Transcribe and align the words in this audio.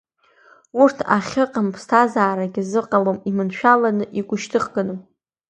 Урҭ 0.81 0.97
ахьыҟам 1.15 1.67
ԥсҭазаарагьы 1.73 2.61
зыҟалом 2.69 3.17
иманшәаланы, 3.29 4.05
игәышьҭыхганы… 4.19 4.95